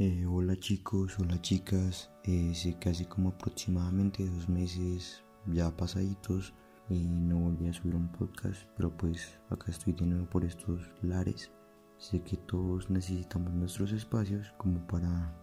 [0.00, 6.54] Eh, hola chicos, hola chicas, sé que hace como aproximadamente dos meses ya pasaditos
[6.88, 10.88] y no volví a subir un podcast, pero pues acá estoy de nuevo por estos
[11.02, 11.50] lares.
[11.96, 15.34] Sé que todos necesitamos nuestros espacios como para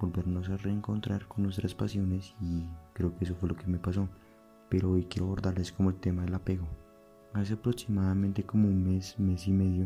[0.00, 4.08] volvernos a reencontrar con nuestras pasiones y creo que eso fue lo que me pasó.
[4.68, 6.66] Pero hoy quiero abordarles como el tema del apego.
[7.34, 9.84] Hace aproximadamente como un mes, mes y medio,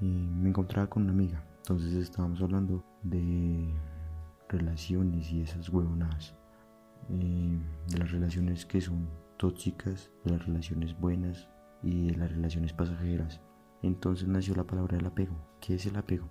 [0.00, 1.49] eh, me encontraba con una amiga.
[1.60, 3.72] Entonces estábamos hablando de
[4.48, 6.34] relaciones y esas huevonadas.
[7.08, 7.58] Eh,
[7.88, 11.48] de las relaciones que son tóxicas, de las relaciones buenas
[11.82, 13.40] y de las relaciones pasajeras.
[13.82, 15.34] Entonces nació la palabra del apego.
[15.60, 16.28] ¿Qué es el apego?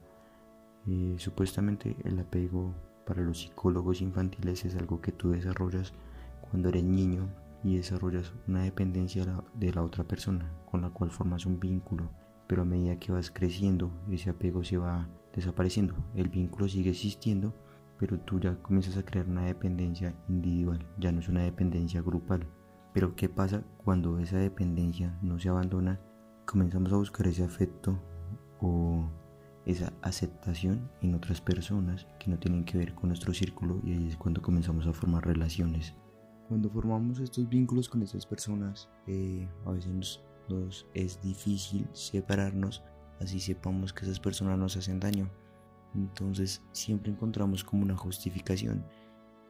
[0.87, 2.73] Eh, supuestamente el apego
[3.05, 5.93] para los psicólogos infantiles es algo que tú desarrollas
[6.41, 7.27] cuando eres niño
[7.63, 12.09] y desarrollas una dependencia de la otra persona con la cual formas un vínculo.
[12.49, 15.93] Pero a medida que vas creciendo, ese apego se va desapareciendo.
[16.15, 17.53] El vínculo sigue existiendo,
[17.99, 22.47] pero tú ya comienzas a crear una dependencia individual, ya no es una dependencia grupal.
[22.91, 26.01] Pero ¿qué pasa cuando esa dependencia no se abandona?
[26.47, 28.01] Comenzamos a buscar ese afecto
[28.61, 29.07] o
[29.65, 34.07] esa aceptación en otras personas que no tienen que ver con nuestro círculo y ahí
[34.07, 35.93] es cuando comenzamos a formar relaciones.
[36.47, 42.83] Cuando formamos estos vínculos con estas personas, eh, a veces nos, nos es difícil separarnos,
[43.19, 45.29] así sepamos que esas personas nos hacen daño.
[45.95, 48.85] Entonces siempre encontramos como una justificación.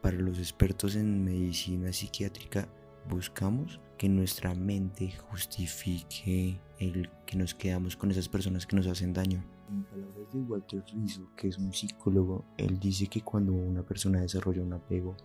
[0.02, 2.68] Para los expertos en medicina psiquiátrica,
[3.08, 9.12] buscamos que nuestra mente justifique el que nos quedamos con esas personas que nos hacen
[9.12, 9.44] daño.
[9.68, 14.20] En palabras de Walter Rizzo, que es un psicólogo, él dice que cuando una persona
[14.20, 15.16] desarrolla un apego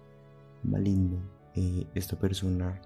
[0.63, 1.19] maligno,
[1.55, 2.81] eh, esta persona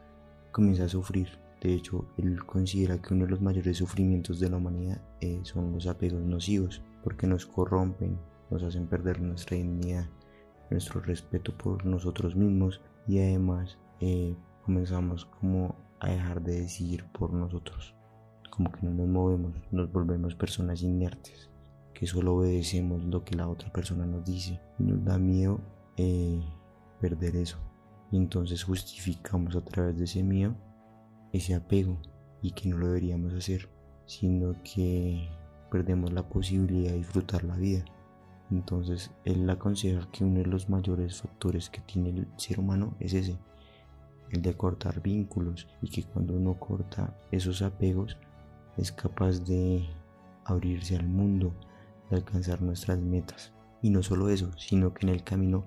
[0.51, 1.27] comienza a sufrir.
[1.61, 5.73] De hecho, él considera que uno de los mayores sufrimientos de la humanidad eh, son
[5.73, 8.17] los apegos nocivos, porque nos corrompen,
[8.49, 10.07] nos hacen perder nuestra dignidad,
[10.69, 17.33] nuestro respeto por nosotros mismos y además eh, comenzamos como a dejar de decidir por
[17.33, 17.93] nosotros,
[18.49, 21.49] como que no nos movemos, nos volvemos personas inertes,
[21.93, 24.61] que solo obedecemos lo que la otra persona nos dice.
[24.79, 25.59] Y nos da miedo
[25.97, 26.41] eh,
[27.01, 27.57] perder eso.
[28.09, 30.55] Y entonces justificamos a través de ese miedo
[31.31, 31.97] ese apego
[32.41, 33.69] y que no lo deberíamos hacer,
[34.05, 35.29] sino que
[35.69, 37.83] perdemos la posibilidad de disfrutar la vida.
[38.51, 43.13] Entonces él aconseja que uno de los mayores factores que tiene el ser humano es
[43.13, 43.37] ese,
[44.31, 48.17] el de cortar vínculos y que cuando uno corta esos apegos
[48.77, 49.87] es capaz de
[50.45, 51.53] abrirse al mundo,
[52.09, 53.53] de alcanzar nuestras metas.
[53.81, 55.65] Y no solo eso, sino que en el camino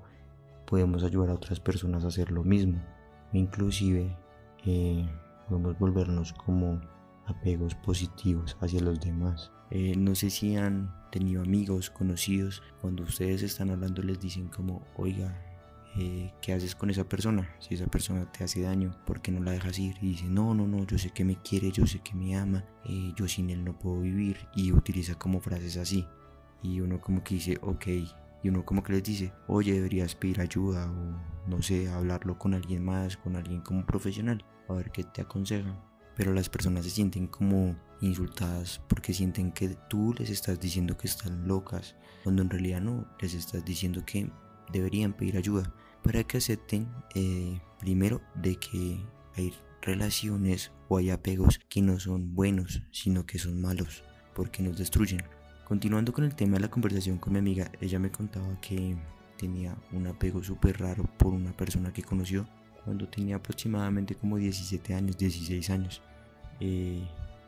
[0.66, 2.80] podemos ayudar a otras personas a hacer lo mismo.
[3.32, 4.16] Inclusive
[4.64, 5.06] eh,
[5.52, 6.80] podemos volvernos como
[7.26, 9.52] apegos positivos hacia los demás.
[9.70, 14.82] Eh, no sé si han tenido amigos, conocidos, cuando ustedes están hablando les dicen como,
[14.96, 15.38] oiga,
[15.98, 17.54] eh, ¿qué haces con esa persona?
[17.58, 19.96] Si esa persona te hace daño, ¿por qué no la dejas ir?
[20.00, 22.64] Y dice, no, no, no, yo sé que me quiere, yo sé que me ama,
[22.86, 24.48] eh, yo sin él no puedo vivir.
[24.54, 26.06] Y utiliza como frases así.
[26.62, 27.86] Y uno como que dice, ok.
[28.42, 32.54] Y uno como que les dice, oye, deberías pedir ayuda o no sé, hablarlo con
[32.54, 35.78] alguien más, con alguien como profesional, a ver qué te aconsejan.
[36.16, 41.06] Pero las personas se sienten como insultadas porque sienten que tú les estás diciendo que
[41.06, 44.30] están locas, cuando en realidad no, les estás diciendo que
[44.72, 48.98] deberían pedir ayuda para que acepten eh, primero de que
[49.36, 54.78] hay relaciones o hay apegos que no son buenos, sino que son malos, porque nos
[54.78, 55.22] destruyen.
[55.64, 58.96] Continuando con el tema de la conversación con mi amiga, ella me contaba que
[59.38, 62.46] tenía un apego súper raro por una persona que conoció
[62.84, 66.02] cuando tenía aproximadamente como 17 años, 16 años,
[66.60, 67.06] eh,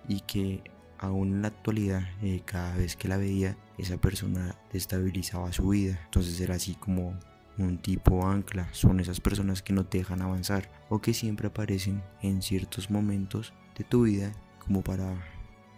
[0.09, 0.63] y que
[0.99, 6.01] aún en la actualidad, eh, cada vez que la veía, esa persona destabilizaba su vida.
[6.05, 7.19] Entonces era así como
[7.59, 8.69] un tipo ancla.
[8.73, 13.53] Son esas personas que no te dejan avanzar o que siempre aparecen en ciertos momentos
[13.77, 14.33] de tu vida
[14.65, 15.15] como para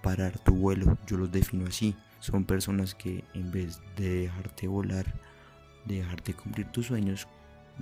[0.03, 0.97] parar tu vuelo.
[1.07, 1.97] Yo los defino así.
[2.21, 5.07] Son personas que en vez de dejarte volar,
[5.85, 7.29] de dejarte cumplir tus sueños,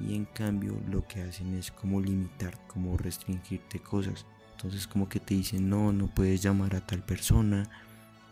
[0.01, 4.27] y en cambio lo que hacen es como limitar, como restringirte cosas.
[4.53, 7.69] Entonces como que te dicen, no, no puedes llamar a tal persona,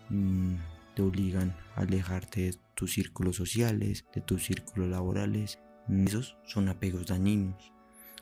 [0.09, 0.55] mm,
[0.95, 5.59] te obligan a alejarte de tus círculos sociales, de tus círculos laborales.
[5.89, 7.73] Esos son apegos dañinos.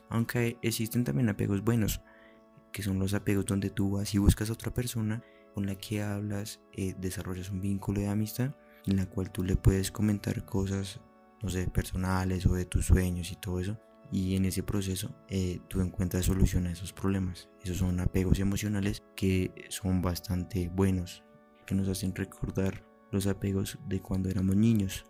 [0.09, 2.01] Aunque existen también apegos buenos,
[2.71, 5.23] que son los apegos donde tú vas y buscas a otra persona
[5.53, 8.55] con la que hablas, eh, desarrollas un vínculo de amistad
[8.85, 10.99] en la cual tú le puedes comentar cosas,
[11.41, 13.77] no sé, personales o de tus sueños y todo eso
[14.11, 17.49] y en ese proceso eh, tú encuentras solución a esos problemas.
[17.63, 21.23] Esos son apegos emocionales que son bastante buenos,
[21.65, 25.05] que nos hacen recordar los apegos de cuando éramos niños.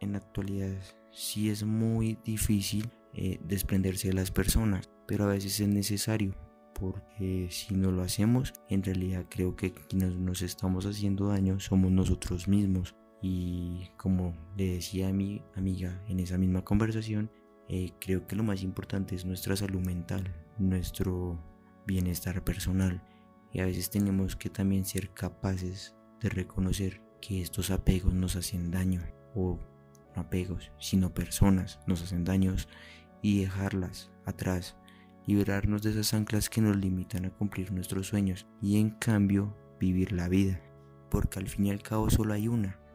[0.00, 0.76] en la actualidad
[1.10, 6.34] sí es muy difícil eh, desprenderse de las personas, pero a veces es necesario
[6.78, 11.90] porque si no lo hacemos, en realidad creo que quienes nos estamos haciendo daño somos
[11.90, 12.94] nosotros mismos.
[13.28, 17.28] Y como le decía a mi amiga en esa misma conversación,
[17.68, 21.36] eh, creo que lo más importante es nuestra salud mental, nuestro
[21.88, 23.02] bienestar personal.
[23.52, 28.70] Y a veces tenemos que también ser capaces de reconocer que estos apegos nos hacen
[28.70, 29.02] daño.
[29.34, 29.58] O
[30.14, 32.68] no apegos, sino personas nos hacen daños
[33.22, 34.76] y dejarlas atrás
[35.26, 40.12] liberarnos de esas anclas que nos limitan a cumplir nuestros sueños y en cambio vivir
[40.12, 40.62] la vida,
[41.10, 42.85] porque al fin y al cabo solo hay una.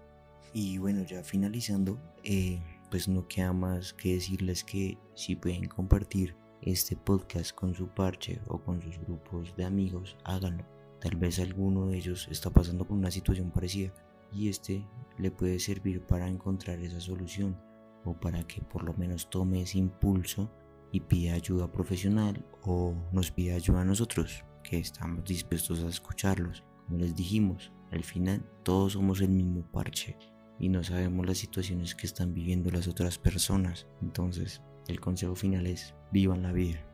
[0.53, 6.36] Y bueno, ya finalizando, eh, pues no queda más que decirles que si pueden compartir
[6.62, 10.65] este podcast con su parche o con sus grupos de amigos, háganlo.
[11.00, 13.94] Tal vez alguno de ellos está pasando por una situación parecida
[14.31, 14.86] y este
[15.18, 17.57] le puede servir para encontrar esa solución
[18.03, 20.51] o para que por lo menos tome ese impulso
[20.92, 26.63] y pide ayuda profesional o nos pide ayuda a nosotros, que estamos dispuestos a escucharlos.
[26.86, 30.18] Como les dijimos, al final todos somos el mismo parche
[30.59, 33.88] y no sabemos las situaciones que están viviendo las otras personas.
[34.01, 36.86] Entonces, el consejo final es, vivan la vida.